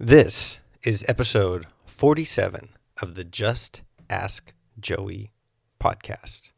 This 0.00 0.60
is 0.84 1.04
episode 1.08 1.66
47 1.84 2.68
of 3.02 3.16
the 3.16 3.24
Just 3.24 3.82
Ask 4.08 4.54
Joey 4.78 5.32
podcast. 5.80 6.52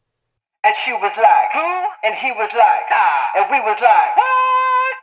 And 0.62 0.74
she 0.85 0.93
was 0.93 1.12
like, 1.16 1.48
who? 1.54 1.84
And 2.04 2.14
he 2.16 2.32
was 2.32 2.50
like, 2.53 2.84
nah. 2.90 3.40
And 3.40 3.50
we 3.50 3.58
was 3.61 3.79
like, 3.80 4.14
what? 4.14 4.96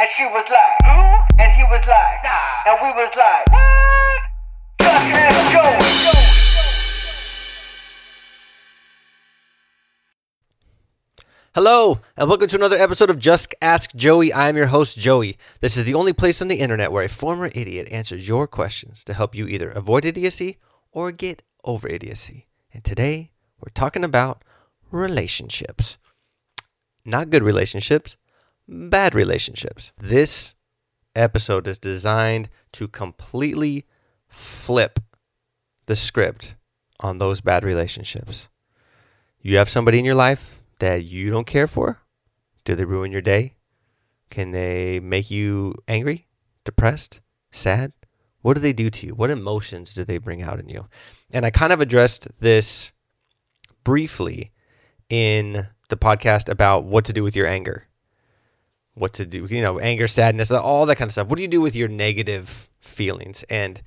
And 0.00 0.08
she 0.16 0.24
was 0.24 0.46
like, 0.48 0.78
who? 0.86 1.42
And 1.42 1.52
he 1.52 1.64
was 1.64 1.84
like, 1.86 2.24
nah. 2.24 2.64
And 2.64 2.78
we 2.82 2.88
was 3.02 3.12
like, 3.14 3.52
what? 3.52 4.20
Just 4.80 5.04
ask 5.12 5.52
Joey. 5.52 6.13
Hello, 11.54 12.00
and 12.16 12.28
welcome 12.28 12.48
to 12.48 12.56
another 12.56 12.76
episode 12.76 13.10
of 13.10 13.20
Just 13.20 13.54
Ask 13.62 13.94
Joey. 13.94 14.32
I 14.32 14.48
am 14.48 14.56
your 14.56 14.66
host, 14.66 14.98
Joey. 14.98 15.38
This 15.60 15.76
is 15.76 15.84
the 15.84 15.94
only 15.94 16.12
place 16.12 16.42
on 16.42 16.48
the 16.48 16.58
internet 16.58 16.90
where 16.90 17.04
a 17.04 17.08
former 17.08 17.46
idiot 17.54 17.86
answers 17.92 18.26
your 18.26 18.48
questions 18.48 19.04
to 19.04 19.14
help 19.14 19.36
you 19.36 19.46
either 19.46 19.68
avoid 19.68 20.04
idiocy 20.04 20.58
or 20.90 21.12
get 21.12 21.44
over 21.62 21.86
idiocy. 21.86 22.48
And 22.72 22.82
today, 22.82 23.30
we're 23.60 23.70
talking 23.72 24.02
about 24.02 24.42
relationships. 24.90 25.96
Not 27.04 27.30
good 27.30 27.44
relationships, 27.44 28.16
bad 28.66 29.14
relationships. 29.14 29.92
This 29.96 30.56
episode 31.14 31.68
is 31.68 31.78
designed 31.78 32.48
to 32.72 32.88
completely 32.88 33.84
flip 34.26 34.98
the 35.86 35.94
script 35.94 36.56
on 36.98 37.18
those 37.18 37.40
bad 37.40 37.62
relationships. 37.62 38.48
You 39.40 39.56
have 39.58 39.68
somebody 39.68 40.00
in 40.00 40.04
your 40.04 40.16
life 40.16 40.63
that 40.78 41.04
you 41.04 41.30
don't 41.30 41.46
care 41.46 41.66
for? 41.66 42.00
Do 42.64 42.74
they 42.74 42.84
ruin 42.84 43.12
your 43.12 43.20
day? 43.20 43.54
Can 44.30 44.50
they 44.50 45.00
make 45.00 45.30
you 45.30 45.74
angry, 45.86 46.26
depressed, 46.64 47.20
sad? 47.52 47.92
What 48.42 48.54
do 48.54 48.60
they 48.60 48.72
do 48.72 48.90
to 48.90 49.06
you? 49.06 49.14
What 49.14 49.30
emotions 49.30 49.94
do 49.94 50.04
they 50.04 50.18
bring 50.18 50.42
out 50.42 50.60
in 50.60 50.68
you? 50.68 50.86
And 51.32 51.46
I 51.46 51.50
kind 51.50 51.72
of 51.72 51.80
addressed 51.80 52.28
this 52.40 52.92
briefly 53.84 54.52
in 55.08 55.68
the 55.88 55.96
podcast 55.96 56.48
about 56.48 56.84
what 56.84 57.04
to 57.06 57.12
do 57.12 57.22
with 57.22 57.36
your 57.36 57.46
anger. 57.46 57.86
What 58.94 59.12
to 59.14 59.26
do, 59.26 59.46
you 59.46 59.60
know, 59.60 59.78
anger, 59.78 60.06
sadness, 60.06 60.50
all 60.50 60.86
that 60.86 60.96
kind 60.96 61.08
of 61.08 61.12
stuff. 61.12 61.28
What 61.28 61.36
do 61.36 61.42
you 61.42 61.48
do 61.48 61.60
with 61.60 61.74
your 61.74 61.88
negative 61.88 62.68
feelings? 62.80 63.44
And 63.44 63.82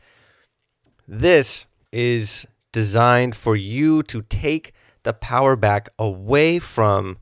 this 1.07 1.67
is 1.91 2.45
designed 2.71 3.35
for 3.35 3.55
you 3.55 4.03
to 4.03 4.21
take 4.23 4.73
the 5.07 5.13
power 5.13 5.55
back 5.55 5.87
away 5.97 6.59
from 6.59 7.17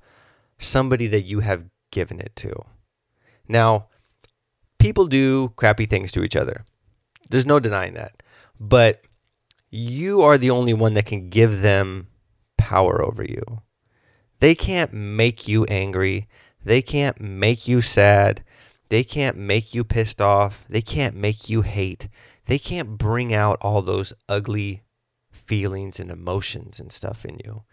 somebody 0.58 1.06
that 1.06 1.22
you 1.22 1.42
have 1.42 1.66
given 1.92 2.20
it 2.20 2.36
to. 2.36 2.52
Now, 3.48 3.90
people 4.80 5.06
do 5.06 5.50
crappy 5.50 5.86
things 5.86 6.12
to 6.14 6.24
each 6.24 6.36
other. 6.36 6.66
There's 7.30 7.46
no 7.46 7.60
denying 7.60 7.94
that. 7.94 8.24
But 8.60 9.04
you 9.70 10.24
are 10.24 10.40
the 10.40 10.50
only 10.50 10.74
one 10.74 10.96
that 10.96 11.06
can 11.06 11.30
give 11.30 11.62
them 11.62 12.08
power 12.58 13.06
over 13.06 13.24
you. 13.24 13.62
They 14.40 14.56
can't 14.56 14.92
make 14.92 15.48
you 15.48 15.66
angry. 15.66 16.28
They 16.64 16.82
can't 16.82 17.22
make 17.22 17.68
you 17.68 17.82
sad. 17.82 18.44
They 18.90 19.04
can't 19.04 19.38
make 19.38 19.76
you 19.76 19.84
pissed 19.84 20.20
off. 20.20 20.66
They 20.68 20.82
can't 20.82 21.16
make 21.16 21.50
you 21.50 21.62
hate. 21.62 22.08
They 22.48 22.58
can't 22.58 22.98
bring 22.98 23.32
out 23.32 23.60
all 23.62 23.84
those 23.84 24.12
ugly 24.28 24.82
feelings 25.32 26.00
and 26.00 26.10
emotions 26.10 26.80
and 26.80 26.92
stuff 26.92 27.26
in 27.26 27.40
you. 27.46 27.64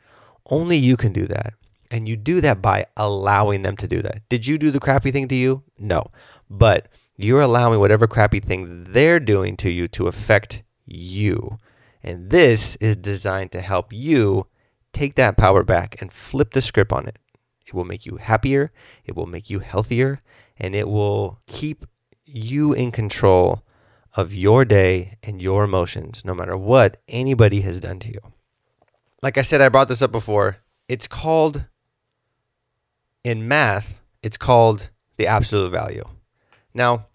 Only 0.47 0.77
you 0.77 0.97
can 0.97 1.13
do 1.13 1.27
that. 1.27 1.55
And 1.91 2.09
you 2.09 2.17
do 2.17 2.41
that 2.41 2.63
by 2.63 2.87
allowing 2.97 3.63
them 3.63 3.77
to 3.77 3.87
do 3.87 4.01
that. 4.01 4.23
Did 4.29 4.47
you 4.47 4.57
do 4.57 4.71
the 4.71 4.81
crappy 4.81 5.11
thing 5.11 5.29
to 5.29 5.35
you? 5.35 5.63
No. 5.79 6.07
But 6.49 6.89
you're 7.17 7.43
allowing 7.43 7.81
whatever 7.81 8.07
crappy 8.07 8.41
thing 8.41 8.85
they're 8.85 9.21
doing 9.21 9.57
to 9.59 9.71
you 9.71 9.89
to 9.89 10.07
affect 10.07 10.63
you. 10.87 11.59
And 12.03 12.31
this 12.31 12.77
is 12.77 12.97
designed 12.97 13.53
to 13.53 13.61
help 13.61 13.93
you 13.93 14.47
take 14.93 15.15
that 15.17 15.37
power 15.37 15.63
back 15.63 16.01
and 16.01 16.13
flip 16.13 16.53
the 16.53 16.63
script 16.63 16.93
on 16.93 17.07
it. 17.07 17.19
It 17.67 17.75
will 17.75 17.85
make 17.85 18.07
you 18.07 18.17
happier, 18.17 18.73
it 19.05 19.15
will 19.15 19.27
make 19.27 19.49
you 19.49 19.61
healthier, 19.61 20.21
and 20.59 20.75
it 20.75 20.89
will 20.89 21.41
keep 21.47 21.87
you 22.25 22.73
in 22.73 22.91
control 22.91 23.63
of 24.17 24.35
your 24.35 24.65
day 24.65 25.19
and 25.23 25.41
your 25.41 25.65
emotions, 25.65 26.25
no 26.25 26.35
matter 26.35 26.57
what 26.57 26.99
anybody 27.09 27.61
has 27.61 27.81
done 27.81 27.99
to 28.01 28.09
you 28.09 28.21
like 29.23 29.39
I 29.39 29.43
said, 29.43 29.61
I 29.61 29.69
brought 29.69 29.89
this 29.89 30.03
up 30.03 30.13
before. 30.13 30.59
It's 30.89 31.07
called, 31.07 31.65
in 33.25 33.47
math, 33.47 34.01
it's 34.23 34.37
called 34.37 34.91
the 35.17 35.27
absolute 35.27 35.71
value. 35.71 36.05
Now, 36.75 37.07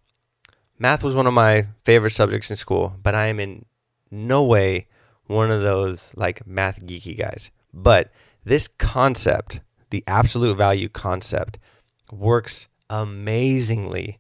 math 0.80 1.04
was 1.04 1.16
one 1.16 1.28
of 1.28 1.34
my 1.34 1.68
favorite 1.84 2.12
subjects 2.12 2.50
in 2.50 2.56
school, 2.56 2.96
but 3.04 3.14
I 3.14 3.28
am 3.28 3.40
in 3.40 3.66
no 4.10 4.44
way 4.44 4.88
one 5.26 5.52
of 5.52 5.62
those 5.62 6.14
like 6.16 6.48
math 6.48 6.86
geeky 6.86 7.18
guys. 7.18 7.52
But 7.74 8.12
this 8.46 8.68
concept, 8.68 9.60
the 9.90 10.04
absolute 10.08 10.56
value 10.56 10.88
concept, 10.88 11.58
works 12.12 12.70
amazingly 12.90 14.20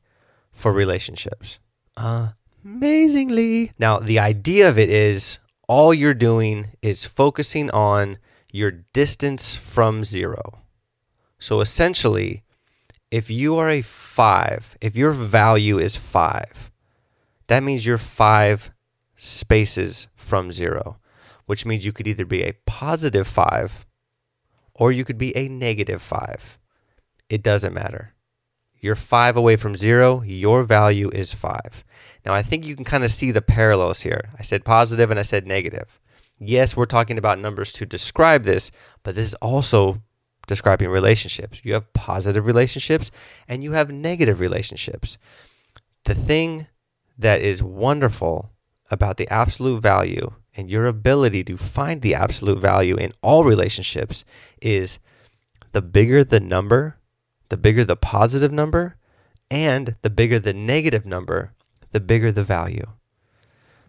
for 0.51 0.73
relationships. 0.73 1.59
Amazingly. 2.65 3.71
Now, 3.79 3.99
the 3.99 4.19
idea 4.19 4.67
of 4.67 4.77
it 4.77 4.89
is 4.89 5.39
all 5.67 5.93
you're 5.93 6.13
doing 6.13 6.71
is 6.81 7.05
focusing 7.05 7.69
on 7.71 8.17
your 8.51 8.71
distance 8.71 9.55
from 9.55 10.05
zero. 10.05 10.59
So 11.39 11.61
essentially, 11.61 12.43
if 13.11 13.29
you 13.29 13.57
are 13.57 13.69
a 13.69 13.81
five, 13.81 14.77
if 14.81 14.95
your 14.95 15.11
value 15.11 15.77
is 15.77 15.95
five, 15.95 16.71
that 17.47 17.63
means 17.63 17.85
you're 17.85 17.97
five 17.97 18.71
spaces 19.15 20.07
from 20.15 20.51
zero, 20.51 20.97
which 21.45 21.65
means 21.65 21.85
you 21.85 21.93
could 21.93 22.07
either 22.07 22.25
be 22.25 22.43
a 22.43 22.57
positive 22.65 23.27
five 23.27 23.85
or 24.73 24.91
you 24.91 25.03
could 25.03 25.17
be 25.17 25.35
a 25.35 25.47
negative 25.47 26.01
five. 26.01 26.59
It 27.29 27.43
doesn't 27.43 27.73
matter. 27.73 28.13
You're 28.79 28.95
five 28.95 29.35
away 29.35 29.55
from 29.55 29.75
zero, 29.75 30.21
your 30.21 30.63
value 30.63 31.09
is 31.13 31.33
five. 31.33 31.83
Now, 32.25 32.33
I 32.33 32.41
think 32.41 32.65
you 32.65 32.75
can 32.75 32.85
kind 32.85 33.03
of 33.03 33.11
see 33.11 33.31
the 33.31 33.41
parallels 33.41 34.01
here. 34.01 34.29
I 34.37 34.43
said 34.43 34.65
positive 34.65 35.09
and 35.09 35.19
I 35.19 35.23
said 35.23 35.47
negative. 35.47 35.99
Yes, 36.39 36.75
we're 36.75 36.85
talking 36.85 37.17
about 37.17 37.39
numbers 37.39 37.73
to 37.73 37.85
describe 37.85 38.43
this, 38.43 38.71
but 39.03 39.15
this 39.15 39.27
is 39.27 39.33
also 39.35 40.01
describing 40.45 40.89
relationships. 40.89 41.61
You 41.63 41.73
have 41.73 41.91
positive 41.93 42.45
relationships 42.45 43.11
and 43.47 43.63
you 43.63 43.73
have 43.73 43.91
negative 43.91 44.39
relationships. 44.39 45.17
The 46.05 46.15
thing 46.15 46.67
that 47.17 47.41
is 47.41 47.63
wonderful 47.63 48.51
about 48.91 49.17
the 49.17 49.27
absolute 49.29 49.81
value 49.81 50.33
and 50.55 50.69
your 50.69 50.85
ability 50.85 51.43
to 51.45 51.57
find 51.57 52.01
the 52.01 52.15
absolute 52.15 52.59
value 52.59 52.95
in 52.95 53.13
all 53.21 53.43
relationships 53.43 54.23
is 54.61 54.99
the 55.71 55.81
bigger 55.81 56.23
the 56.23 56.39
number, 56.39 56.97
the 57.49 57.57
bigger 57.57 57.83
the 57.83 57.95
positive 57.95 58.51
number, 58.51 58.97
and 59.49 59.95
the 60.01 60.09
bigger 60.09 60.39
the 60.39 60.53
negative 60.53 61.05
number, 61.05 61.53
the 61.91 61.99
bigger 61.99 62.31
the 62.31 62.43
value. 62.43 62.85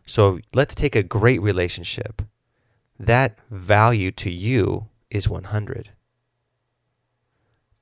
So 0.06 0.38
let's 0.54 0.74
take 0.74 0.96
a 0.96 1.02
great 1.02 1.42
relationship. 1.42 2.22
That 2.98 3.38
value 3.50 4.10
to 4.12 4.30
you 4.30 4.88
is 5.10 5.28
100. 5.28 5.90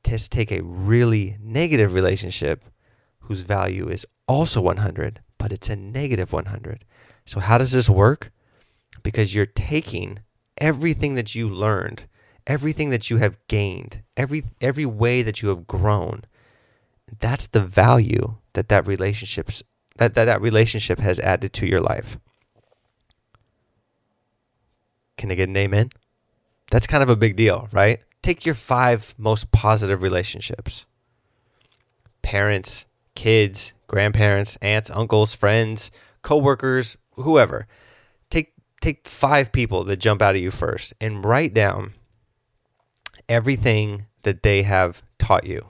Let's 0.06 0.28
take 0.28 0.52
a 0.52 0.62
really 0.62 1.36
negative 1.40 1.92
relationship 1.94 2.64
whose 3.20 3.40
value 3.40 3.88
is 3.88 4.06
also 4.28 4.60
100, 4.60 5.20
but 5.38 5.52
it's 5.52 5.68
a 5.68 5.76
negative 5.76 6.32
100. 6.32 6.84
So, 7.24 7.40
how 7.40 7.58
does 7.58 7.72
this 7.72 7.90
work? 7.90 8.30
Because 9.02 9.34
you're 9.34 9.46
taking 9.46 10.20
everything 10.58 11.14
that 11.14 11.34
you 11.34 11.48
learned, 11.48 12.06
everything 12.46 12.90
that 12.90 13.10
you 13.10 13.16
have 13.18 13.38
gained, 13.48 14.02
every, 14.16 14.44
every 14.60 14.86
way 14.86 15.22
that 15.22 15.42
you 15.42 15.48
have 15.48 15.66
grown. 15.66 16.22
That's 17.18 17.46
the 17.46 17.62
value 17.62 18.36
that 18.54 18.68
that 18.68 18.86
relationship's 18.86 19.62
that, 19.98 20.14
that 20.14 20.26
that 20.26 20.42
relationship 20.42 20.98
has 21.00 21.18
added 21.20 21.52
to 21.54 21.66
your 21.66 21.80
life. 21.80 22.18
Can 25.16 25.30
I 25.30 25.34
get 25.34 25.48
an 25.48 25.56
amen? 25.56 25.90
That's 26.70 26.86
kind 26.86 27.02
of 27.02 27.08
a 27.08 27.16
big 27.16 27.36
deal, 27.36 27.68
right? 27.72 28.00
Take 28.22 28.44
your 28.44 28.54
five 28.54 29.14
most 29.16 29.50
positive 29.52 30.02
relationships 30.02 30.84
parents, 32.22 32.86
kids, 33.14 33.72
grandparents, 33.86 34.56
aunts, 34.56 34.90
uncles, 34.90 35.34
friends, 35.34 35.90
coworkers, 36.22 36.96
whoever. 37.12 37.66
Take 38.30 38.52
take 38.80 39.06
five 39.06 39.52
people 39.52 39.84
that 39.84 39.98
jump 39.98 40.20
out 40.20 40.34
at 40.34 40.40
you 40.42 40.50
first 40.50 40.92
and 41.00 41.24
write 41.24 41.54
down 41.54 41.94
everything 43.28 44.06
that 44.22 44.42
they 44.42 44.62
have 44.62 45.02
taught 45.18 45.46
you. 45.46 45.66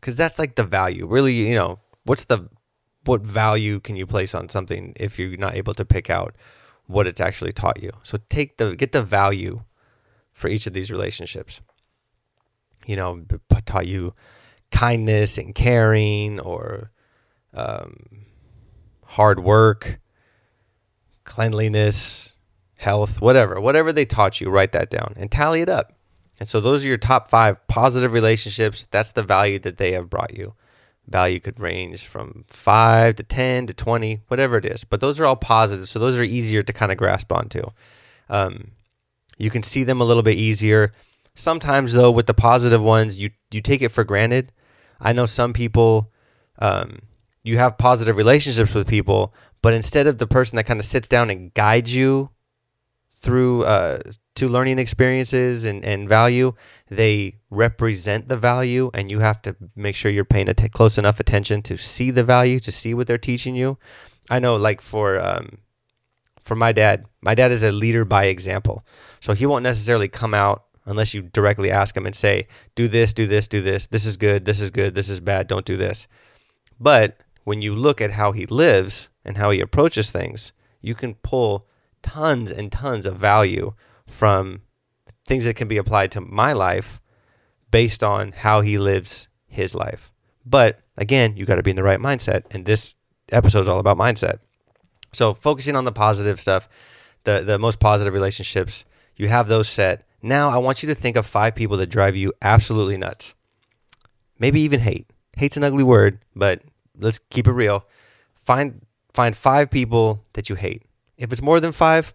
Cuz 0.00 0.16
that's 0.16 0.38
like 0.38 0.54
the 0.54 0.64
value. 0.64 1.06
Really, 1.06 1.34
you 1.34 1.54
know, 1.54 1.78
what's 2.04 2.24
the 2.24 2.48
what 3.04 3.22
value 3.22 3.80
can 3.80 3.96
you 3.96 4.06
place 4.06 4.34
on 4.34 4.48
something 4.48 4.92
if 4.96 5.18
you're 5.18 5.36
not 5.36 5.54
able 5.54 5.74
to 5.74 5.84
pick 5.84 6.10
out 6.10 6.34
what 6.86 7.06
it's 7.06 7.20
actually 7.20 7.52
taught 7.52 7.82
you? 7.82 7.92
So 8.02 8.18
take 8.28 8.56
the 8.58 8.76
get 8.76 8.92
the 8.92 9.02
value 9.02 9.62
for 10.32 10.48
each 10.48 10.66
of 10.66 10.72
these 10.72 10.90
relationships. 10.90 11.60
You 12.86 12.96
know, 12.96 13.24
taught 13.66 13.86
you 13.86 14.14
kindness 14.70 15.38
and 15.38 15.54
caring, 15.54 16.40
or 16.40 16.90
um, 17.54 17.96
hard 19.04 19.40
work, 19.40 20.00
cleanliness, 21.24 22.32
health, 22.78 23.20
whatever, 23.20 23.60
whatever 23.60 23.92
they 23.92 24.04
taught 24.04 24.40
you, 24.40 24.48
write 24.50 24.72
that 24.72 24.90
down 24.90 25.14
and 25.16 25.30
tally 25.30 25.60
it 25.60 25.68
up. 25.68 25.92
And 26.40 26.48
so 26.48 26.58
those 26.58 26.84
are 26.84 26.88
your 26.88 26.96
top 26.96 27.28
five 27.28 27.66
positive 27.68 28.14
relationships. 28.14 28.88
That's 28.90 29.12
the 29.12 29.22
value 29.22 29.58
that 29.60 29.76
they 29.76 29.92
have 29.92 30.08
brought 30.08 30.36
you. 30.36 30.54
Value 31.06 31.38
could 31.38 31.60
range 31.60 32.06
from 32.06 32.44
five 32.48 33.16
to 33.16 33.22
10 33.22 33.66
to 33.66 33.74
20, 33.74 34.22
whatever 34.28 34.56
it 34.56 34.64
is. 34.64 34.84
But 34.84 35.02
those 35.02 35.20
are 35.20 35.26
all 35.26 35.36
positive. 35.36 35.88
So 35.88 35.98
those 35.98 36.18
are 36.18 36.22
easier 36.22 36.62
to 36.62 36.72
kind 36.72 36.90
of 36.90 36.98
grasp 36.98 37.30
onto. 37.30 37.64
Um, 38.30 38.70
you 39.36 39.50
can 39.50 39.62
see 39.62 39.84
them 39.84 40.00
a 40.00 40.04
little 40.04 40.22
bit 40.22 40.36
easier. 40.36 40.92
Sometimes, 41.34 41.92
though, 41.92 42.10
with 42.10 42.26
the 42.26 42.34
positive 42.34 42.82
ones, 42.82 43.18
you, 43.18 43.30
you 43.50 43.60
take 43.60 43.82
it 43.82 43.90
for 43.90 44.04
granted. 44.04 44.52
I 44.98 45.12
know 45.12 45.26
some 45.26 45.52
people, 45.52 46.10
um, 46.58 47.00
you 47.42 47.58
have 47.58 47.76
positive 47.76 48.16
relationships 48.16 48.72
with 48.72 48.86
people, 48.86 49.34
but 49.62 49.74
instead 49.74 50.06
of 50.06 50.18
the 50.18 50.26
person 50.26 50.56
that 50.56 50.64
kind 50.64 50.80
of 50.80 50.86
sits 50.86 51.08
down 51.08 51.28
and 51.28 51.52
guides 51.52 51.94
you 51.94 52.30
through 53.10 53.64
uh, 53.64 53.98
to 54.40 54.48
learning 54.48 54.78
experiences 54.78 55.66
and, 55.66 55.84
and 55.84 56.08
value, 56.08 56.54
they 56.88 57.34
represent 57.50 58.28
the 58.28 58.38
value, 58.38 58.90
and 58.94 59.10
you 59.10 59.20
have 59.20 59.42
to 59.42 59.54
make 59.76 59.94
sure 59.94 60.10
you're 60.10 60.24
paying 60.24 60.48
att- 60.48 60.72
close 60.72 60.96
enough 60.96 61.20
attention 61.20 61.60
to 61.60 61.76
see 61.76 62.10
the 62.10 62.24
value, 62.24 62.58
to 62.58 62.72
see 62.72 62.94
what 62.94 63.06
they're 63.06 63.18
teaching 63.18 63.54
you. 63.54 63.76
I 64.30 64.38
know, 64.38 64.56
like 64.56 64.80
for 64.80 65.20
um, 65.20 65.58
for 66.42 66.54
my 66.56 66.72
dad, 66.72 67.04
my 67.20 67.34
dad 67.34 67.52
is 67.52 67.62
a 67.62 67.70
leader 67.70 68.06
by 68.06 68.24
example, 68.24 68.82
so 69.20 69.34
he 69.34 69.44
won't 69.44 69.62
necessarily 69.62 70.08
come 70.08 70.32
out 70.32 70.64
unless 70.86 71.12
you 71.12 71.20
directly 71.20 71.70
ask 71.70 71.94
him 71.94 72.06
and 72.06 72.16
say, 72.16 72.48
"Do 72.74 72.88
this, 72.88 73.12
do 73.12 73.26
this, 73.26 73.46
do 73.46 73.60
this. 73.60 73.88
This 73.88 74.06
is 74.06 74.16
good. 74.16 74.46
This 74.46 74.58
is 74.58 74.70
good. 74.70 74.94
This 74.94 75.10
is 75.10 75.20
bad. 75.20 75.48
Don't 75.48 75.66
do 75.66 75.76
this." 75.76 76.08
But 76.80 77.20
when 77.44 77.60
you 77.60 77.74
look 77.74 78.00
at 78.00 78.12
how 78.12 78.32
he 78.32 78.46
lives 78.46 79.10
and 79.22 79.36
how 79.36 79.50
he 79.50 79.60
approaches 79.60 80.10
things, 80.10 80.52
you 80.80 80.94
can 80.94 81.16
pull 81.16 81.66
tons 82.00 82.50
and 82.50 82.72
tons 82.72 83.04
of 83.04 83.16
value 83.16 83.74
from 84.10 84.62
things 85.26 85.44
that 85.44 85.56
can 85.56 85.68
be 85.68 85.76
applied 85.76 86.10
to 86.12 86.20
my 86.20 86.52
life 86.52 87.00
based 87.70 88.02
on 88.02 88.32
how 88.32 88.60
he 88.60 88.78
lives 88.78 89.28
his 89.46 89.74
life. 89.74 90.10
But 90.44 90.80
again, 90.96 91.36
you 91.36 91.46
got 91.46 91.56
to 91.56 91.62
be 91.62 91.70
in 91.70 91.76
the 91.76 91.82
right 91.82 92.00
mindset. 92.00 92.42
And 92.50 92.66
this 92.66 92.96
episode 93.30 93.60
is 93.62 93.68
all 93.68 93.78
about 93.78 93.96
mindset. 93.96 94.38
So 95.12 95.34
focusing 95.34 95.76
on 95.76 95.84
the 95.84 95.92
positive 95.92 96.40
stuff, 96.40 96.68
the, 97.24 97.40
the 97.40 97.58
most 97.58 97.80
positive 97.80 98.14
relationships, 98.14 98.84
you 99.16 99.28
have 99.28 99.48
those 99.48 99.68
set. 99.68 100.06
Now 100.22 100.50
I 100.50 100.58
want 100.58 100.82
you 100.82 100.88
to 100.88 100.94
think 100.94 101.16
of 101.16 101.26
five 101.26 101.54
people 101.54 101.76
that 101.78 101.86
drive 101.86 102.16
you 102.16 102.32
absolutely 102.42 102.96
nuts. 102.96 103.34
Maybe 104.38 104.60
even 104.62 104.80
hate. 104.80 105.10
Hate's 105.36 105.56
an 105.56 105.64
ugly 105.64 105.84
word, 105.84 106.18
but 106.34 106.62
let's 106.98 107.18
keep 107.18 107.46
it 107.46 107.52
real. 107.52 107.86
Find 108.34 108.84
find 109.12 109.36
five 109.36 109.70
people 109.70 110.24
that 110.32 110.48
you 110.48 110.56
hate. 110.56 110.84
If 111.16 111.32
it's 111.32 111.42
more 111.42 111.60
than 111.60 111.72
five, 111.72 112.14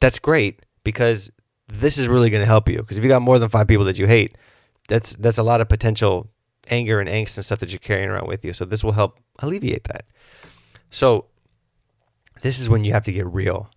that's 0.00 0.18
great 0.18 0.64
because 0.84 1.30
this 1.68 1.98
is 1.98 2.08
really 2.08 2.30
going 2.30 2.42
to 2.42 2.46
help 2.46 2.68
you. 2.68 2.78
Because 2.78 2.98
if 2.98 3.04
you 3.04 3.10
got 3.10 3.22
more 3.22 3.38
than 3.38 3.48
five 3.48 3.68
people 3.68 3.84
that 3.84 3.98
you 3.98 4.06
hate, 4.06 4.36
that's 4.88 5.14
that's 5.16 5.38
a 5.38 5.42
lot 5.42 5.60
of 5.60 5.68
potential 5.68 6.30
anger 6.68 7.00
and 7.00 7.08
angst 7.08 7.36
and 7.36 7.44
stuff 7.44 7.60
that 7.60 7.70
you're 7.70 7.78
carrying 7.78 8.08
around 8.08 8.26
with 8.26 8.44
you. 8.44 8.52
So 8.52 8.64
this 8.64 8.82
will 8.82 8.92
help 8.92 9.18
alleviate 9.38 9.84
that. 9.84 10.04
So 10.90 11.26
this 12.42 12.58
is 12.58 12.68
when 12.68 12.84
you 12.84 12.92
have 12.92 13.04
to 13.04 13.12
get 13.12 13.26
real. 13.26 13.70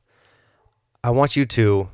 I 1.03 1.09
want 1.11 1.35
you 1.35 1.45
to 1.45 1.89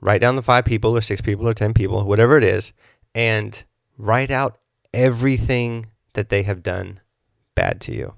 write 0.00 0.20
down 0.20 0.36
the 0.36 0.42
five 0.42 0.64
people 0.64 0.96
or 0.96 1.00
six 1.00 1.20
people 1.20 1.48
or 1.48 1.54
10 1.54 1.72
people, 1.72 2.04
whatever 2.04 2.36
it 2.36 2.44
is, 2.44 2.72
and 3.14 3.64
write 3.96 4.30
out 4.30 4.58
everything 4.92 5.86
that 6.12 6.28
they 6.28 6.42
have 6.42 6.62
done 6.62 7.00
bad 7.54 7.80
to 7.82 7.94
you. 7.94 8.14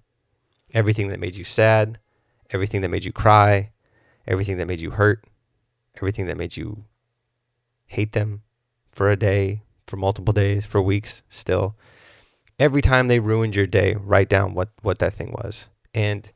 Everything 0.72 1.08
that 1.08 1.20
made 1.20 1.36
you 1.36 1.44
sad, 1.44 1.98
everything 2.50 2.80
that 2.80 2.88
made 2.88 3.04
you 3.04 3.12
cry, 3.12 3.70
everything 4.26 4.58
that 4.58 4.66
made 4.66 4.80
you 4.80 4.90
hurt, 4.90 5.24
everything 5.96 6.26
that 6.26 6.36
made 6.36 6.56
you 6.56 6.84
hate 7.86 8.12
them 8.12 8.42
for 8.92 9.10
a 9.10 9.16
day, 9.16 9.62
for 9.86 9.96
multiple 9.96 10.32
days, 10.32 10.64
for 10.66 10.80
weeks 10.80 11.22
still. 11.28 11.76
Every 12.58 12.82
time 12.82 13.08
they 13.08 13.18
ruined 13.18 13.56
your 13.56 13.66
day, 13.66 13.94
write 13.94 14.28
down 14.28 14.54
what, 14.54 14.70
what 14.82 14.98
that 14.98 15.14
thing 15.14 15.32
was. 15.32 15.68
And 15.92 16.30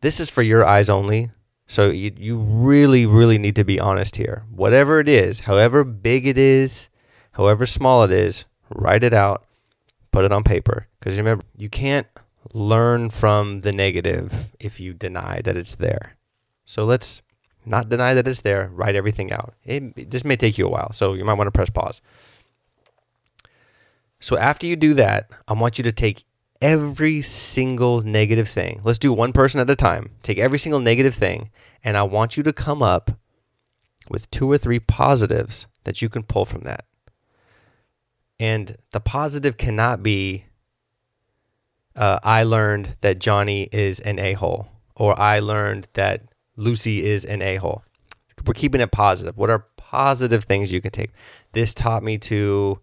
this 0.00 0.20
is 0.20 0.30
for 0.30 0.42
your 0.42 0.64
eyes 0.64 0.88
only. 0.88 1.30
So 1.66 1.90
you, 1.90 2.12
you 2.16 2.38
really, 2.38 3.04
really 3.04 3.38
need 3.38 3.56
to 3.56 3.64
be 3.64 3.78
honest 3.78 4.16
here. 4.16 4.44
Whatever 4.50 5.00
it 5.00 5.08
is, 5.08 5.40
however 5.40 5.84
big 5.84 6.26
it 6.26 6.38
is, 6.38 6.88
however 7.32 7.66
small 7.66 8.04
it 8.04 8.10
is, 8.10 8.46
write 8.70 9.04
it 9.04 9.12
out, 9.12 9.44
put 10.12 10.24
it 10.24 10.32
on 10.32 10.44
paper. 10.44 10.86
Because 10.98 11.18
remember, 11.18 11.44
you 11.56 11.68
can't 11.68 12.06
learn 12.54 13.10
from 13.10 13.60
the 13.60 13.72
negative 13.72 14.56
if 14.58 14.80
you 14.80 14.94
deny 14.94 15.42
that 15.42 15.56
it's 15.56 15.74
there. 15.74 16.16
So 16.68 16.84
let's 16.84 17.22
not 17.64 17.88
deny 17.88 18.12
that 18.12 18.28
it's 18.28 18.42
there, 18.42 18.68
write 18.74 18.94
everything 18.94 19.32
out. 19.32 19.54
It, 19.64 20.10
this 20.10 20.22
may 20.22 20.36
take 20.36 20.58
you 20.58 20.66
a 20.66 20.68
while, 20.68 20.92
so 20.92 21.14
you 21.14 21.24
might 21.24 21.38
want 21.38 21.46
to 21.46 21.50
press 21.50 21.70
pause. 21.70 22.02
So 24.20 24.36
after 24.36 24.66
you 24.66 24.76
do 24.76 24.92
that, 24.92 25.30
I 25.48 25.54
want 25.54 25.78
you 25.78 25.84
to 25.84 25.92
take 25.92 26.24
every 26.60 27.22
single 27.22 28.02
negative 28.02 28.50
thing. 28.50 28.82
Let's 28.84 28.98
do 28.98 29.14
one 29.14 29.32
person 29.32 29.62
at 29.62 29.70
a 29.70 29.74
time. 29.74 30.10
Take 30.22 30.36
every 30.36 30.58
single 30.58 30.80
negative 30.80 31.14
thing, 31.14 31.50
and 31.82 31.96
I 31.96 32.02
want 32.02 32.36
you 32.36 32.42
to 32.42 32.52
come 32.52 32.82
up 32.82 33.12
with 34.10 34.30
two 34.30 34.52
or 34.52 34.58
three 34.58 34.78
positives 34.78 35.68
that 35.84 36.02
you 36.02 36.10
can 36.10 36.22
pull 36.22 36.44
from 36.44 36.64
that. 36.64 36.84
And 38.38 38.76
the 38.90 39.00
positive 39.00 39.56
cannot 39.56 40.02
be 40.02 40.44
uh, 41.96 42.18
I 42.22 42.42
learned 42.42 42.96
that 43.00 43.20
Johnny 43.20 43.70
is 43.72 44.00
an 44.00 44.18
a 44.18 44.34
hole, 44.34 44.68
or 44.94 45.18
I 45.18 45.38
learned 45.38 45.88
that 45.94 46.24
Lucy 46.58 47.06
is 47.06 47.24
an 47.24 47.40
a 47.40 47.56
hole. 47.56 47.84
We're 48.44 48.52
keeping 48.52 48.80
it 48.80 48.90
positive. 48.90 49.36
What 49.36 49.48
are 49.48 49.66
positive 49.76 50.44
things 50.44 50.72
you 50.72 50.80
can 50.80 50.90
take? 50.90 51.12
This 51.52 51.72
taught 51.72 52.02
me 52.02 52.18
to 52.18 52.80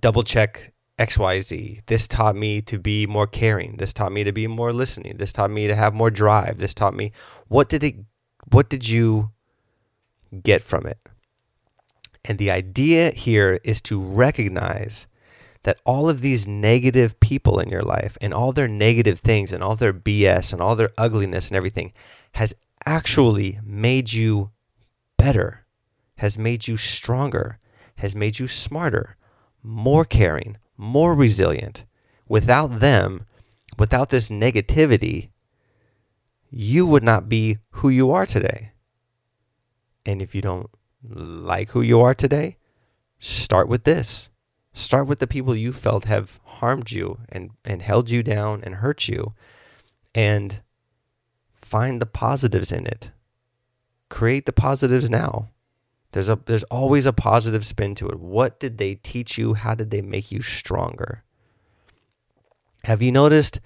double 0.00 0.24
check 0.24 0.72
XYZ. 0.98 1.84
This 1.86 2.08
taught 2.08 2.34
me 2.34 2.62
to 2.62 2.78
be 2.78 3.06
more 3.06 3.26
caring. 3.26 3.76
This 3.76 3.92
taught 3.92 4.10
me 4.10 4.24
to 4.24 4.32
be 4.32 4.46
more 4.46 4.72
listening. 4.72 5.18
This 5.18 5.32
taught 5.32 5.50
me 5.50 5.66
to 5.66 5.76
have 5.76 5.92
more 5.92 6.10
drive. 6.10 6.58
This 6.58 6.74
taught 6.74 6.94
me 6.94 7.12
what 7.48 7.68
did 7.68 7.84
it 7.84 7.96
what 8.50 8.68
did 8.68 8.88
you 8.88 9.30
get 10.42 10.62
from 10.62 10.86
it? 10.86 10.98
And 12.24 12.38
the 12.38 12.50
idea 12.50 13.10
here 13.10 13.60
is 13.64 13.80
to 13.82 14.00
recognize 14.00 15.06
that 15.64 15.80
all 15.84 16.08
of 16.08 16.20
these 16.20 16.46
negative 16.46 17.18
people 17.20 17.58
in 17.58 17.68
your 17.68 17.82
life 17.82 18.16
and 18.20 18.32
all 18.32 18.52
their 18.52 18.68
negative 18.68 19.18
things 19.18 19.52
and 19.52 19.62
all 19.62 19.76
their 19.76 19.92
BS 19.92 20.52
and 20.52 20.62
all 20.62 20.76
their 20.76 20.92
ugliness 20.96 21.48
and 21.48 21.56
everything 21.56 21.92
has 22.32 22.54
actually 22.86 23.58
made 23.64 24.12
you 24.12 24.50
better, 25.16 25.64
has 26.16 26.38
made 26.38 26.68
you 26.68 26.76
stronger, 26.76 27.58
has 27.96 28.14
made 28.14 28.38
you 28.38 28.46
smarter, 28.46 29.16
more 29.62 30.04
caring, 30.04 30.58
more 30.76 31.14
resilient. 31.14 31.84
Without 32.28 32.80
them, 32.80 33.26
without 33.78 34.10
this 34.10 34.28
negativity, 34.28 35.30
you 36.50 36.84
would 36.84 37.02
not 37.02 37.28
be 37.28 37.58
who 37.70 37.88
you 37.88 38.10
are 38.10 38.26
today. 38.26 38.72
And 40.04 40.20
if 40.20 40.34
you 40.34 40.42
don't 40.42 40.68
like 41.02 41.70
who 41.70 41.80
you 41.80 42.00
are 42.02 42.14
today, 42.14 42.58
start 43.18 43.68
with 43.68 43.84
this. 43.84 44.28
Start 44.74 45.06
with 45.06 45.20
the 45.20 45.28
people 45.28 45.54
you 45.54 45.72
felt 45.72 46.04
have 46.04 46.40
harmed 46.44 46.90
you 46.90 47.20
and, 47.28 47.52
and 47.64 47.80
held 47.80 48.10
you 48.10 48.24
down 48.24 48.62
and 48.64 48.76
hurt 48.76 49.08
you, 49.08 49.32
and 50.14 50.62
find 51.54 52.02
the 52.02 52.06
positives 52.06 52.72
in 52.72 52.84
it. 52.86 53.10
Create 54.08 54.46
the 54.46 54.52
positives 54.52 55.08
now. 55.08 55.50
There's 56.10 56.28
a 56.28 56.38
there's 56.46 56.64
always 56.64 57.06
a 57.06 57.12
positive 57.12 57.64
spin 57.64 57.94
to 57.96 58.08
it. 58.08 58.20
What 58.20 58.60
did 58.60 58.78
they 58.78 58.96
teach 58.96 59.38
you? 59.38 59.54
How 59.54 59.74
did 59.74 59.90
they 59.90 60.02
make 60.02 60.30
you 60.30 60.42
stronger? 60.42 61.22
Have 62.84 63.00
you 63.00 63.10
noticed 63.10 63.60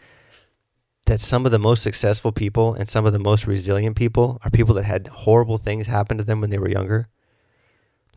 that 1.06 1.20
some 1.20 1.46
of 1.46 1.52
the 1.52 1.58
most 1.58 1.82
successful 1.82 2.32
people 2.32 2.74
and 2.74 2.88
some 2.88 3.06
of 3.06 3.12
the 3.14 3.18
most 3.18 3.46
resilient 3.46 3.96
people 3.96 4.38
are 4.44 4.50
people 4.50 4.74
that 4.74 4.84
had 4.84 5.08
horrible 5.08 5.58
things 5.58 5.86
happen 5.86 6.18
to 6.18 6.24
them 6.24 6.40
when 6.40 6.50
they 6.50 6.58
were 6.58 6.68
younger? 6.68 7.08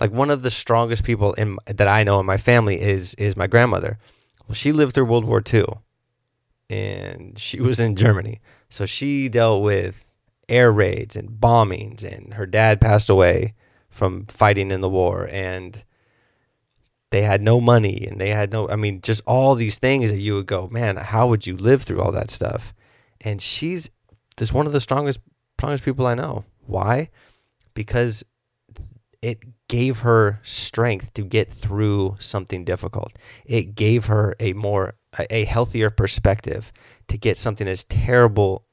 Like 0.01 0.11
one 0.11 0.31
of 0.31 0.41
the 0.41 0.49
strongest 0.49 1.03
people 1.03 1.33
in 1.33 1.59
that 1.67 1.87
I 1.87 2.03
know 2.03 2.19
in 2.19 2.25
my 2.25 2.37
family 2.37 2.81
is 2.81 3.13
is 3.13 3.37
my 3.37 3.45
grandmother. 3.45 3.99
Well, 4.47 4.55
she 4.55 4.71
lived 4.71 4.95
through 4.95 5.05
World 5.05 5.25
War 5.25 5.43
II, 5.53 5.65
and 6.69 7.37
she 7.37 7.61
was 7.61 7.79
in 7.79 7.95
Germany, 7.95 8.41
so 8.67 8.87
she 8.87 9.29
dealt 9.29 9.61
with 9.63 10.07
air 10.49 10.71
raids 10.71 11.15
and 11.15 11.29
bombings, 11.29 12.03
and 12.03 12.33
her 12.33 12.47
dad 12.47 12.81
passed 12.81 13.11
away 13.11 13.53
from 13.89 14.25
fighting 14.25 14.71
in 14.71 14.81
the 14.81 14.89
war, 14.89 15.29
and 15.31 15.83
they 17.11 17.21
had 17.21 17.43
no 17.43 17.61
money, 17.61 18.07
and 18.09 18.19
they 18.19 18.29
had 18.29 18.51
no. 18.51 18.67
I 18.69 18.77
mean, 18.77 19.01
just 19.01 19.21
all 19.27 19.53
these 19.53 19.77
things 19.77 20.11
that 20.11 20.19
you 20.19 20.33
would 20.33 20.47
go, 20.47 20.67
man, 20.71 20.97
how 20.97 21.27
would 21.27 21.45
you 21.45 21.55
live 21.55 21.83
through 21.83 22.01
all 22.01 22.11
that 22.13 22.31
stuff? 22.31 22.73
And 23.21 23.39
she's 23.39 23.91
just 24.35 24.51
one 24.51 24.65
of 24.65 24.73
the 24.73 24.81
strongest 24.81 25.19
strongest 25.59 25.85
people 25.85 26.07
I 26.07 26.15
know. 26.15 26.43
Why? 26.65 27.09
Because 27.75 28.23
it 29.21 29.43
gave 29.71 30.01
her 30.01 30.41
strength 30.43 31.13
to 31.13 31.21
get 31.21 31.49
through 31.49 32.17
something 32.19 32.65
difficult. 32.65 33.17
It 33.45 33.73
gave 33.73 34.07
her 34.07 34.35
a 34.37 34.51
more 34.51 34.95
a, 35.29 35.45
healthier 35.45 35.89
perspective 35.89 36.73
to 37.07 37.17
get 37.17 37.37
something 37.37 37.69
as 37.69 37.85
terrible 37.85 38.65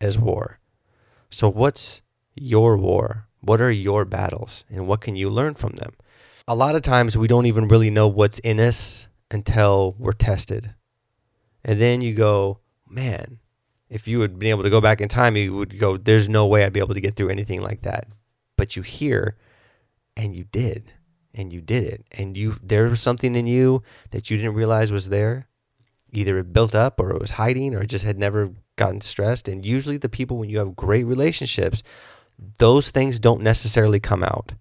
as 0.00 0.18
war. 0.18 0.58
So, 1.28 1.50
what's 1.50 2.00
your 2.34 2.78
war? 2.78 3.28
What 3.40 3.60
are 3.60 3.70
your 3.70 4.06
battles? 4.06 4.64
And 4.70 4.88
what 4.88 5.02
can 5.02 5.14
you 5.14 5.28
learn 5.28 5.56
from 5.56 5.72
them? 5.72 5.92
A 6.48 6.54
lot 6.54 6.74
of 6.74 6.80
times 6.80 7.18
we 7.18 7.28
don't 7.28 7.44
even 7.44 7.68
really 7.68 7.90
know 7.90 8.08
what's 8.08 8.38
in 8.38 8.58
us 8.58 9.08
until 9.30 9.94
we're 9.98 10.12
tested. 10.12 10.74
And 11.66 11.78
then 11.78 12.00
you 12.00 12.14
go, 12.14 12.60
man, 12.88 13.40
if 13.90 14.08
you 14.08 14.20
had 14.20 14.38
been 14.38 14.48
able 14.48 14.62
to 14.62 14.70
go 14.70 14.80
back 14.80 15.02
in 15.02 15.08
time, 15.10 15.36
you 15.36 15.54
would 15.54 15.78
go, 15.78 15.98
there's 15.98 16.30
no 16.30 16.46
way 16.46 16.64
I'd 16.64 16.72
be 16.72 16.80
able 16.80 16.94
to 16.94 17.00
get 17.02 17.14
through 17.14 17.28
anything 17.28 17.60
like 17.60 17.82
that. 17.82 18.08
But 18.56 18.74
you 18.74 18.80
hear, 18.80 19.36
and 20.16 20.34
you 20.34 20.44
did, 20.44 20.92
and 21.34 21.52
you 21.52 21.60
did 21.60 21.84
it. 21.84 22.06
And 22.12 22.36
you 22.36 22.56
there 22.62 22.88
was 22.88 23.00
something 23.00 23.34
in 23.34 23.46
you 23.46 23.82
that 24.10 24.30
you 24.30 24.36
didn't 24.36 24.54
realize 24.54 24.90
was 24.90 25.08
there. 25.08 25.48
Either 26.12 26.38
it 26.38 26.52
built 26.52 26.74
up 26.74 26.98
or 26.98 27.10
it 27.10 27.20
was 27.20 27.32
hiding 27.32 27.74
or 27.74 27.82
it 27.82 27.88
just 27.88 28.04
had 28.04 28.18
never 28.18 28.50
gotten 28.76 29.00
stressed. 29.00 29.48
And 29.48 29.66
usually 29.66 29.96
the 29.96 30.08
people 30.08 30.38
when 30.38 30.48
you 30.48 30.58
have 30.58 30.76
great 30.76 31.04
relationships, 31.04 31.82
those 32.58 32.90
things 32.90 33.18
don't 33.20 33.42
necessarily 33.42 34.00
come 34.00 34.22
out. 34.22 34.52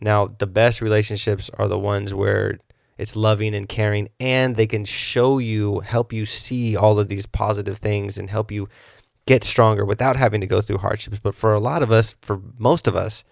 Now, 0.00 0.26
the 0.26 0.46
best 0.46 0.80
relationships 0.80 1.50
are 1.54 1.68
the 1.68 1.78
ones 1.78 2.12
where 2.12 2.58
it's 2.98 3.16
loving 3.16 3.54
and 3.54 3.68
caring 3.68 4.08
and 4.18 4.56
they 4.56 4.66
can 4.66 4.84
show 4.84 5.38
you, 5.38 5.80
help 5.80 6.12
you 6.12 6.26
see 6.26 6.76
all 6.76 6.98
of 6.98 7.08
these 7.08 7.26
positive 7.26 7.78
things 7.78 8.18
and 8.18 8.28
help 8.28 8.50
you 8.50 8.68
get 9.26 9.44
stronger 9.44 9.84
without 9.84 10.16
having 10.16 10.40
to 10.40 10.46
go 10.46 10.60
through 10.60 10.78
hardships. 10.78 11.18
But 11.22 11.34
for 11.34 11.52
a 11.52 11.60
lot 11.60 11.82
of 11.82 11.90
us, 11.90 12.14
for 12.20 12.40
most 12.58 12.86
of 12.86 12.96
us, 12.96 13.24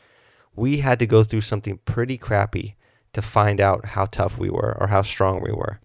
we 0.57 0.79
had 0.79 0.99
to 0.99 1.07
go 1.07 1.25
through 1.25 1.41
something 1.43 1.79
pretty 1.85 2.17
crappy 2.17 2.77
to 3.13 3.23
find 3.23 3.61
out 3.61 3.87
how 3.87 4.07
tough 4.07 4.39
we 4.39 4.51
were 4.51 4.77
or 4.81 4.89
how 4.89 5.03
strong 5.03 5.43
we 5.43 5.53
were. 5.53 5.81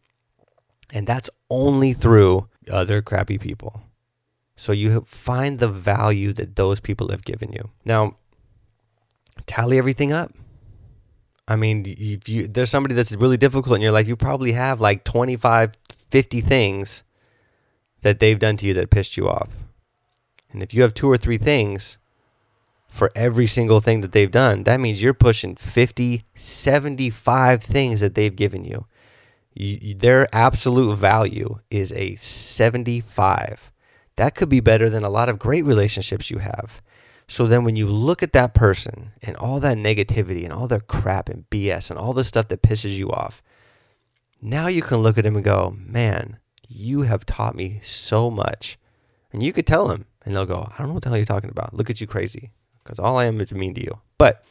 And 0.91 1.05
that's 1.05 1.29
only 1.49 1.93
through 1.93 2.47
other 2.71 3.01
crappy 3.01 3.37
people. 3.37 3.83
So 4.55 4.71
you 4.71 5.05
find 5.07 5.59
the 5.59 5.69
value 5.69 6.33
that 6.33 6.55
those 6.55 6.79
people 6.79 7.09
have 7.09 7.23
given 7.23 7.51
you. 7.51 7.69
Now, 7.85 8.17
tally 9.45 9.77
everything 9.77 10.11
up. 10.11 10.33
I 11.47 11.55
mean, 11.55 11.85
if 11.87 12.29
you 12.29 12.47
there's 12.47 12.69
somebody 12.69 12.93
that's 12.93 13.15
really 13.15 13.37
difficult 13.37 13.75
in 13.75 13.81
your 13.81 13.91
life, 13.91 14.07
you 14.07 14.15
probably 14.15 14.51
have 14.51 14.81
like 14.81 15.03
25, 15.03 15.71
50 16.11 16.41
things 16.41 17.03
that 18.01 18.19
they've 18.19 18.37
done 18.37 18.57
to 18.57 18.65
you 18.65 18.73
that 18.75 18.89
pissed 18.89 19.17
you 19.17 19.27
off. 19.27 19.49
And 20.51 20.61
if 20.61 20.73
you 20.73 20.81
have 20.81 20.93
two 20.93 21.09
or 21.09 21.17
three 21.17 21.37
things 21.37 21.97
for 22.89 23.11
every 23.15 23.47
single 23.47 23.79
thing 23.79 24.01
that 24.01 24.11
they've 24.11 24.31
done, 24.31 24.63
that 24.63 24.79
means 24.79 25.01
you're 25.01 25.13
pushing 25.13 25.55
50, 25.55 26.23
75 26.33 27.63
things 27.63 27.99
that 28.01 28.15
they've 28.15 28.35
given 28.35 28.65
you. 28.65 28.87
you 29.53 29.93
their 29.93 30.27
absolute 30.33 30.95
value 30.95 31.59
is 31.69 31.93
a 31.93 32.15
75. 32.15 33.71
That 34.15 34.35
could 34.35 34.49
be 34.49 34.59
better 34.59 34.89
than 34.89 35.03
a 35.03 35.09
lot 35.09 35.29
of 35.29 35.39
great 35.39 35.63
relationships 35.63 36.29
you 36.29 36.39
have. 36.39 36.81
So 37.27 37.45
then 37.45 37.63
when 37.63 37.75
you 37.75 37.87
look 37.87 38.23
at 38.23 38.33
that 38.33 38.55
person 38.55 39.11
and 39.21 39.37
all 39.37 39.59
that 39.59 39.77
negativity 39.77 40.43
and 40.43 40.51
all 40.51 40.67
their 40.67 40.79
crap 40.79 41.29
and 41.29 41.47
BS 41.51 41.91
and 41.91 41.99
all 41.99 42.13
the 42.13 42.23
stuff 42.23 42.47
that 42.47 42.63
pisses 42.63 42.97
you 42.97 43.11
off, 43.11 43.43
now 44.41 44.65
you 44.65 44.81
can 44.81 44.97
look 44.97 45.17
at 45.17 45.27
him 45.27 45.35
and 45.35 45.45
go, 45.45 45.75
man, 45.77 46.39
you 46.67 47.03
have 47.03 47.25
taught 47.25 47.55
me 47.55 47.79
so 47.83 48.31
much. 48.31 48.79
And 49.31 49.43
you 49.43 49.53
could 49.53 49.67
tell 49.67 49.89
him, 49.89 50.05
and 50.25 50.35
they'll 50.35 50.47
go, 50.47 50.71
I 50.71 50.79
don't 50.79 50.87
know 50.87 50.93
what 50.95 51.03
the 51.03 51.09
hell 51.09 51.17
you're 51.17 51.25
talking 51.25 51.51
about. 51.51 51.75
Look 51.75 51.91
at 51.91 52.01
you 52.01 52.07
crazy. 52.07 52.51
Because 52.89 52.99
all 52.99 53.17
I 53.17 53.25
am 53.25 53.39
is 53.39 53.51
mean 53.51 53.73
to 53.75 53.81
you. 53.81 53.99
But 54.17 54.43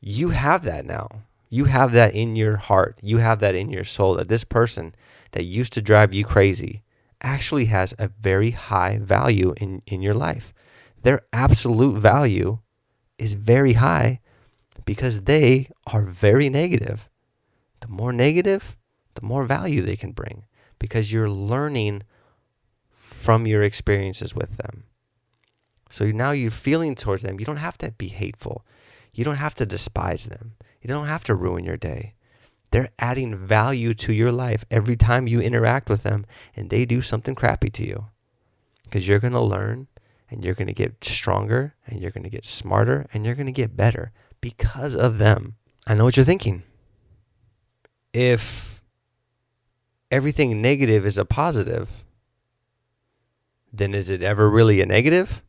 you 0.00 0.30
have 0.30 0.64
that 0.64 0.86
now. 0.86 1.08
You 1.50 1.66
have 1.66 1.92
that 1.92 2.14
in 2.14 2.34
your 2.34 2.56
heart. 2.56 2.98
You 3.02 3.18
have 3.18 3.38
that 3.40 3.54
in 3.54 3.70
your 3.70 3.84
soul 3.84 4.14
that 4.14 4.28
this 4.28 4.44
person 4.44 4.94
that 5.32 5.44
used 5.44 5.72
to 5.74 5.82
drive 5.82 6.14
you 6.14 6.24
crazy 6.24 6.82
actually 7.20 7.66
has 7.66 7.94
a 7.98 8.08
very 8.08 8.50
high 8.50 8.98
value 8.98 9.54
in, 9.58 9.82
in 9.86 10.02
your 10.02 10.14
life 10.14 10.52
their 11.04 11.20
absolute 11.32 11.98
value 11.98 12.58
is 13.18 13.34
very 13.34 13.74
high 13.74 14.20
because 14.84 15.22
they 15.22 15.68
are 15.86 16.02
very 16.02 16.48
negative. 16.48 17.08
The 17.80 17.88
more 17.88 18.12
negative, 18.12 18.76
the 19.14 19.24
more 19.24 19.44
value 19.44 19.82
they 19.82 19.96
can 19.96 20.12
bring 20.12 20.46
because 20.78 21.12
you're 21.12 21.30
learning 21.30 22.02
from 22.90 23.46
your 23.46 23.62
experiences 23.62 24.34
with 24.34 24.56
them. 24.56 24.84
So 25.94 26.06
now 26.06 26.32
you're 26.32 26.50
feeling 26.50 26.96
towards 26.96 27.22
them. 27.22 27.38
You 27.38 27.46
don't 27.46 27.58
have 27.58 27.78
to 27.78 27.92
be 27.92 28.08
hateful. 28.08 28.66
You 29.12 29.22
don't 29.22 29.36
have 29.36 29.54
to 29.54 29.64
despise 29.64 30.26
them. 30.26 30.54
You 30.82 30.88
don't 30.88 31.06
have 31.06 31.22
to 31.22 31.36
ruin 31.36 31.64
your 31.64 31.76
day. 31.76 32.14
They're 32.72 32.90
adding 32.98 33.36
value 33.36 33.94
to 33.94 34.12
your 34.12 34.32
life 34.32 34.64
every 34.72 34.96
time 34.96 35.28
you 35.28 35.40
interact 35.40 35.88
with 35.88 36.02
them 36.02 36.26
and 36.56 36.68
they 36.68 36.84
do 36.84 37.00
something 37.00 37.36
crappy 37.36 37.70
to 37.70 37.86
you. 37.86 38.06
Because 38.82 39.06
you're 39.06 39.20
going 39.20 39.34
to 39.34 39.40
learn 39.40 39.86
and 40.28 40.44
you're 40.44 40.56
going 40.56 40.66
to 40.66 40.72
get 40.74 41.04
stronger 41.04 41.76
and 41.86 42.02
you're 42.02 42.10
going 42.10 42.24
to 42.24 42.28
get 42.28 42.44
smarter 42.44 43.06
and 43.14 43.24
you're 43.24 43.36
going 43.36 43.46
to 43.46 43.52
get 43.52 43.76
better 43.76 44.10
because 44.40 44.96
of 44.96 45.18
them. 45.18 45.54
I 45.86 45.94
know 45.94 46.02
what 46.02 46.16
you're 46.16 46.26
thinking. 46.26 46.64
If 48.12 48.82
everything 50.10 50.60
negative 50.60 51.06
is 51.06 51.18
a 51.18 51.24
positive, 51.24 52.02
then 53.72 53.94
is 53.94 54.10
it 54.10 54.24
ever 54.24 54.50
really 54.50 54.80
a 54.80 54.86
negative? 54.86 55.40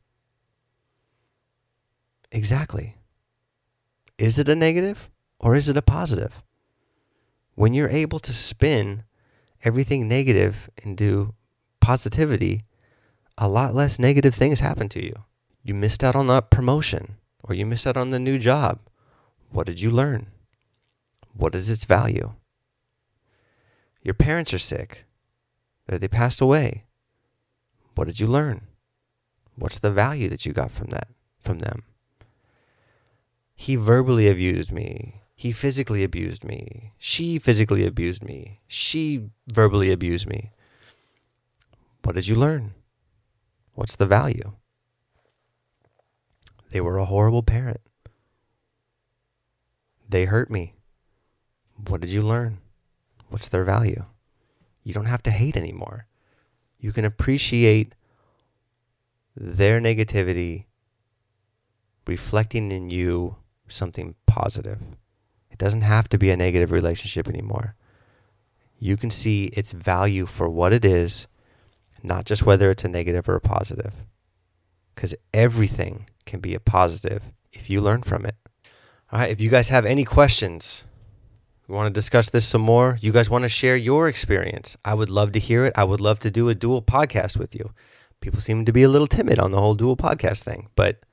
Exactly. 2.36 2.98
Is 4.18 4.38
it 4.38 4.50
a 4.50 4.56
negative 4.56 5.10
or 5.40 5.56
is 5.56 5.70
it 5.70 5.78
a 5.78 5.82
positive? 5.82 6.44
When 7.56 7.74
you're 7.74 7.88
able 7.88 8.20
to 8.20 8.34
spin 8.34 9.04
everything 9.64 10.10
negative 10.10 10.70
into 10.84 11.34
positivity, 11.80 12.64
a 13.38 13.48
lot 13.48 13.74
less 13.74 14.00
negative 14.00 14.36
things 14.36 14.60
happen 14.60 14.90
to 14.90 15.02
you. 15.02 15.14
You 15.64 15.74
missed 15.74 16.04
out 16.04 16.18
on 16.18 16.28
that 16.28 16.50
promotion 16.50 17.16
or 17.42 17.56
you 17.56 17.66
missed 17.66 17.88
out 17.88 17.96
on 17.96 18.10
the 18.10 18.20
new 18.20 18.38
job. 18.38 18.80
What 19.52 19.66
did 19.66 19.80
you 19.80 19.90
learn? 19.90 20.28
What 21.34 21.56
is 21.56 21.70
its 21.70 21.86
value? 21.86 22.34
Your 24.04 24.14
parents 24.14 24.54
are 24.54 24.60
sick. 24.60 25.06
They 25.88 26.10
passed 26.10 26.42
away. 26.42 26.84
What 27.96 28.08
did 28.08 28.20
you 28.20 28.28
learn? 28.28 28.68
What's 29.56 29.80
the 29.80 29.90
value 29.90 30.28
that 30.28 30.46
you 30.46 30.52
got 30.52 30.72
from 30.72 30.88
that 30.88 31.08
from 31.40 31.60
them? 31.60 31.84
He 33.56 33.76
verbally 33.76 34.28
abused 34.28 34.72
me. 34.72 35.22
He 35.36 35.52
physically 35.52 36.04
abused 36.04 36.44
me. 36.44 36.94
She 36.98 37.40
physically 37.40 37.86
abused 37.86 38.24
me. 38.24 38.62
She 38.68 39.30
verbally 39.52 39.92
abused 39.92 40.28
me. 40.28 40.52
What 42.04 42.16
did 42.16 42.28
you 42.28 42.36
learn? 42.36 42.74
What's 43.74 43.96
the 43.96 44.06
value? 44.06 44.54
They 46.70 46.82
were 46.82 46.98
a 46.98 47.06
horrible 47.06 47.44
parent. 47.44 47.82
They 50.08 50.26
hurt 50.26 50.52
me. 50.52 50.76
What 51.88 52.02
did 52.02 52.10
you 52.10 52.22
learn? 52.22 52.60
What's 53.30 53.50
their 53.50 53.64
value? 53.64 54.06
You 54.84 54.94
don't 54.94 55.08
have 55.08 55.24
to 55.24 55.32
hate 55.32 55.58
anymore. 55.58 56.08
You 56.80 56.92
can 56.92 57.06
appreciate 57.06 57.96
their 59.36 59.82
negativity 59.82 60.66
reflecting 62.06 62.72
in 62.72 62.90
you 62.90 63.38
something 63.68 64.16
positive. 64.26 64.82
It 65.52 65.58
doesn't 65.58 65.82
have 65.82 66.10
to 66.10 66.18
be 66.18 66.30
a 66.30 66.38
negative 66.38 66.72
relationship 66.72 67.28
anymore. 67.28 67.76
You 68.78 68.98
can 68.98 69.10
see 69.10 69.46
its 69.54 69.72
value 69.72 70.26
for 70.26 70.50
what 70.50 70.74
it 70.74 70.84
is 70.84 71.28
not 72.06 72.26
just 72.26 72.46
whether 72.46 72.70
it's 72.70 72.84
a 72.84 72.88
negative 72.88 73.28
or 73.28 73.36
a 73.36 73.42
positive. 73.42 73.94
Because 74.94 75.14
everything 75.34 76.08
can 76.26 76.40
be 76.40 76.54
a 76.54 76.60
positive 76.60 77.32
if 77.52 77.70
you 77.70 77.82
learn 77.82 78.04
from 78.04 78.26
it. 78.26 78.36
All 79.12 79.20
right, 79.20 79.30
if 79.30 79.42
you 79.42 79.50
guys 79.50 79.70
have 79.70 79.86
any 79.86 80.04
questions, 80.04 80.84
we 81.68 81.76
want 81.76 81.88
to 81.88 81.98
discuss 81.98 82.30
this 82.30 82.46
some 82.46 82.62
more, 82.62 82.98
you 83.02 83.12
guys 83.12 83.30
want 83.30 83.44
to 83.44 83.50
share 83.50 83.76
your 83.76 84.08
experience, 84.08 84.78
I 84.86 84.94
would 84.94 85.10
love 85.10 85.32
to 85.34 85.40
hear 85.40 85.66
it. 85.66 85.74
I 85.76 85.84
would 85.84 86.02
love 86.02 86.20
to 86.20 86.32
do 86.32 86.50
a 86.50 86.56
dual 86.56 86.82
podcast 86.82 87.38
with 87.38 87.56
you. 87.56 87.72
People 88.22 88.42
seem 88.42 88.66
to 88.66 88.72
be 88.72 88.84
a 88.84 88.90
little 88.90 89.08
timid 89.08 89.40
on 89.40 89.52
the 89.52 89.60
whole 89.60 89.76
dual 89.76 89.98
podcast 89.98 90.44
thing, 90.44 90.70
but 90.76 91.06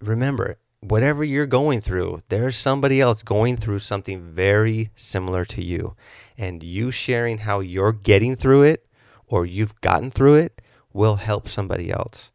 remember, 0.00 0.58
whatever 0.80 1.24
you're 1.24 1.46
going 1.46 1.80
through, 1.80 2.22
there's 2.28 2.56
somebody 2.56 3.00
else 3.00 3.22
going 3.22 3.56
through 3.56 3.80
something 3.80 4.22
very 4.22 4.90
similar 4.94 5.44
to 5.46 5.62
you. 5.62 5.96
And 6.36 6.62
you 6.62 6.90
sharing 6.90 7.38
how 7.38 7.60
you're 7.60 7.92
getting 7.92 8.36
through 8.36 8.62
it 8.62 8.86
or 9.26 9.44
you've 9.44 9.80
gotten 9.80 10.10
through 10.10 10.34
it 10.34 10.62
will 10.92 11.16
help 11.16 11.48
somebody 11.48 11.90
else. 11.90 12.30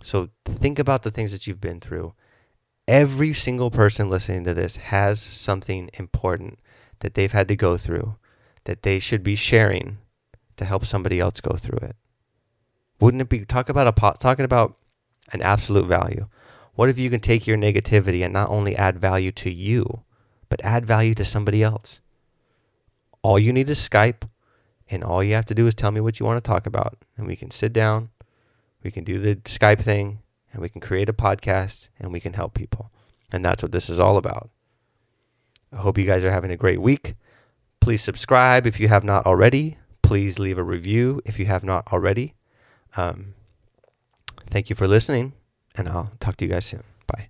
So 0.00 0.30
think 0.44 0.78
about 0.78 1.02
the 1.02 1.10
things 1.10 1.32
that 1.32 1.46
you've 1.46 1.60
been 1.60 1.80
through. 1.80 2.14
Every 2.88 3.32
single 3.32 3.70
person 3.70 4.10
listening 4.10 4.44
to 4.44 4.54
this 4.54 4.76
has 4.76 5.20
something 5.20 5.90
important 5.94 6.58
that 7.00 7.14
they've 7.14 7.30
had 7.30 7.48
to 7.48 7.56
go 7.56 7.76
through 7.76 8.16
that 8.64 8.82
they 8.82 8.98
should 8.98 9.22
be 9.22 9.34
sharing 9.34 9.98
to 10.56 10.64
help 10.64 10.84
somebody 10.86 11.18
else 11.18 11.40
go 11.40 11.56
through 11.56 11.78
it. 11.82 11.96
Wouldn't 13.00 13.20
it 13.20 13.28
be 13.28 13.44
talk 13.44 13.68
about 13.68 13.88
a 13.88 14.18
talking 14.18 14.44
about 14.44 14.76
an 15.32 15.42
absolute 15.42 15.86
value? 15.86 16.28
What 16.74 16.88
if 16.88 16.98
you 16.98 17.10
can 17.10 17.20
take 17.20 17.46
your 17.46 17.58
negativity 17.58 18.24
and 18.24 18.32
not 18.32 18.48
only 18.48 18.74
add 18.76 18.98
value 18.98 19.32
to 19.32 19.52
you, 19.52 20.02
but 20.48 20.64
add 20.64 20.86
value 20.86 21.14
to 21.14 21.24
somebody 21.24 21.62
else? 21.62 22.00
All 23.22 23.38
you 23.38 23.52
need 23.52 23.68
is 23.68 23.78
Skype 23.78 24.28
And 24.90 25.02
all 25.04 25.22
you 25.22 25.34
have 25.34 25.46
to 25.46 25.54
do 25.54 25.66
is 25.66 25.74
tell 25.74 25.90
me 25.90 26.00
what 26.00 26.20
you 26.20 26.26
want 26.26 26.42
to 26.42 26.46
talk 26.46 26.66
about. 26.66 26.98
And 27.16 27.26
we 27.26 27.36
can 27.36 27.50
sit 27.50 27.72
down, 27.72 28.10
we 28.82 28.90
can 28.90 29.04
do 29.04 29.18
the 29.18 29.36
Skype 29.36 29.80
thing, 29.80 30.18
and 30.52 30.60
we 30.60 30.68
can 30.68 30.80
create 30.80 31.08
a 31.08 31.14
podcast 31.14 31.88
and 31.98 32.12
we 32.12 32.20
can 32.20 32.34
help 32.34 32.52
people. 32.52 32.90
And 33.32 33.44
that's 33.44 33.62
what 33.62 33.72
this 33.72 33.88
is 33.88 33.98
all 33.98 34.16
about. 34.16 34.50
I 35.72 35.76
hope 35.76 35.96
you 35.96 36.04
guys 36.04 36.24
are 36.24 36.30
having 36.30 36.50
a 36.50 36.56
great 36.56 36.80
week. 36.82 37.14
Please 37.80 38.02
subscribe 38.02 38.66
if 38.66 38.78
you 38.78 38.88
have 38.88 39.04
not 39.04 39.24
already. 39.24 39.78
Please 40.02 40.38
leave 40.38 40.58
a 40.58 40.62
review 40.62 41.22
if 41.24 41.38
you 41.38 41.46
have 41.46 41.64
not 41.64 41.90
already. 41.90 42.34
Um, 42.96 43.34
thank 44.50 44.68
you 44.68 44.76
for 44.76 44.86
listening, 44.86 45.32
and 45.76 45.88
I'll 45.88 46.10
talk 46.20 46.36
to 46.36 46.44
you 46.44 46.50
guys 46.50 46.66
soon. 46.66 46.82
Bye. 47.06 47.28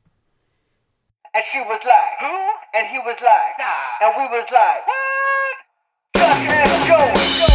And 1.35 1.45
she 1.51 1.61
was 1.61 1.81
like, 1.85 2.13
huh? 2.19 2.53
and 2.75 2.87
he 2.89 2.99
was 2.99 3.17
like, 3.21 3.59
nah. 3.59 4.07
and 4.07 4.15
we 4.17 4.37
was 4.37 4.47
like, 4.51 4.87
what? 4.87 5.57
Duck 6.15 6.89
going. 6.89 7.52